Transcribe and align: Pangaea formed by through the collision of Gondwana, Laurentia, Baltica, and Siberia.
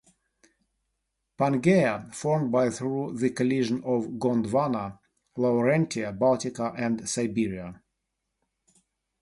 Pangaea 1.37 2.11
formed 2.11 2.51
by 2.51 2.71
through 2.71 3.19
the 3.19 3.29
collision 3.29 3.83
of 3.83 4.07
Gondwana, 4.17 4.97
Laurentia, 5.37 6.11
Baltica, 6.11 6.73
and 6.75 7.07
Siberia. 7.07 7.83